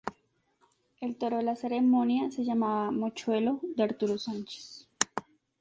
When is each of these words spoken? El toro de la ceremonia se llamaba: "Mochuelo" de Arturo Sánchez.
El 0.99 1.15
toro 1.15 1.37
de 1.37 1.43
la 1.43 1.55
ceremonia 1.55 2.31
se 2.31 2.43
llamaba: 2.43 2.89
"Mochuelo" 2.89 3.59
de 3.61 3.83
Arturo 3.83 4.17
Sánchez. 4.17 4.87